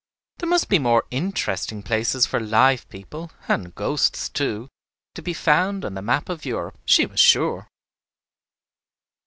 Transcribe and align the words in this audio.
There 0.39 0.49
must 0.49 0.67
be 0.67 0.79
more 0.79 1.05
interesting 1.11 1.83
places 1.83 2.25
for 2.25 2.39
live 2.39 2.89
people, 2.89 3.29
and 3.47 3.75
ghosts 3.75 4.29
too, 4.29 4.67
to 5.13 5.21
be 5.21 5.35
found 5.35 5.85
on 5.85 5.93
the 5.93 6.01
map 6.01 6.27
of 6.27 6.43
Europe, 6.43 6.79
she 6.87 7.05
was 7.05 7.19
sure. 7.19 7.67